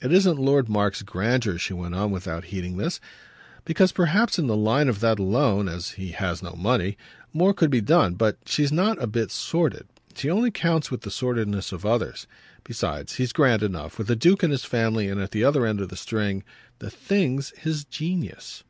[0.00, 2.98] "It isn't Lord Mark's grandeur," she went on without heeding this;
[3.64, 6.96] "because perhaps in the line of that alone as he has no money
[7.32, 8.14] more could be done.
[8.14, 9.86] But she's not a bit sordid;
[10.16, 12.26] she only counts with the sordidness of others.
[12.64, 15.80] Besides, he's grand enough, with a duke in his family and at the other end
[15.80, 16.42] of the string.
[16.80, 18.64] THE thing's his genius."